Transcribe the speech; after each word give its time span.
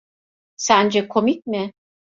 Sence 0.55 1.07
komik 1.07 1.45
mi? 1.47 1.73